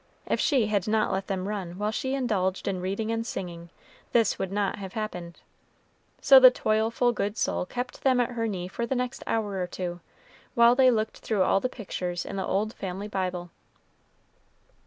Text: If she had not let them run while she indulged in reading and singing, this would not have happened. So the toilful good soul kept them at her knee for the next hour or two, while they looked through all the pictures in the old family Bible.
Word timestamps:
If 0.25 0.39
she 0.39 0.65
had 0.65 0.87
not 0.87 1.11
let 1.11 1.27
them 1.27 1.47
run 1.47 1.77
while 1.77 1.91
she 1.91 2.15
indulged 2.15 2.67
in 2.67 2.81
reading 2.81 3.11
and 3.11 3.23
singing, 3.23 3.69
this 4.13 4.39
would 4.39 4.51
not 4.51 4.77
have 4.77 4.93
happened. 4.93 5.41
So 6.19 6.39
the 6.39 6.49
toilful 6.49 7.11
good 7.11 7.37
soul 7.37 7.67
kept 7.67 8.01
them 8.01 8.19
at 8.19 8.31
her 8.31 8.47
knee 8.47 8.67
for 8.67 8.87
the 8.87 8.95
next 8.95 9.21
hour 9.27 9.61
or 9.61 9.67
two, 9.67 9.99
while 10.55 10.73
they 10.73 10.89
looked 10.89 11.19
through 11.19 11.43
all 11.43 11.59
the 11.59 11.69
pictures 11.69 12.25
in 12.25 12.35
the 12.37 12.47
old 12.47 12.73
family 12.73 13.07
Bible. 13.07 13.51